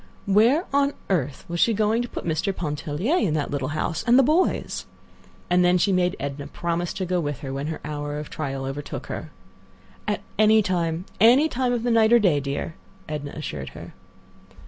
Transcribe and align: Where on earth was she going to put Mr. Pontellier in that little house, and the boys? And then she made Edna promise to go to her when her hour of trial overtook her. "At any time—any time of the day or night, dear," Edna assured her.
Where 0.25 0.65
on 0.73 0.93
earth 1.11 1.45
was 1.47 1.59
she 1.59 1.75
going 1.75 2.01
to 2.01 2.09
put 2.09 2.25
Mr. 2.25 2.55
Pontellier 2.55 3.17
in 3.17 3.35
that 3.35 3.51
little 3.51 3.67
house, 3.67 4.03
and 4.07 4.17
the 4.17 4.23
boys? 4.23 4.87
And 5.47 5.63
then 5.63 5.77
she 5.77 5.91
made 5.91 6.15
Edna 6.19 6.47
promise 6.47 6.91
to 6.93 7.05
go 7.05 7.21
to 7.21 7.31
her 7.33 7.53
when 7.53 7.67
her 7.67 7.79
hour 7.85 8.17
of 8.17 8.31
trial 8.31 8.65
overtook 8.65 9.05
her. 9.13 9.29
"At 10.07 10.21
any 10.39 10.63
time—any 10.63 11.47
time 11.49 11.71
of 11.71 11.83
the 11.83 11.91
day 11.91 12.05
or 12.15 12.19
night, 12.19 12.41
dear," 12.41 12.73
Edna 13.07 13.33
assured 13.33 13.69
her. 13.77 13.93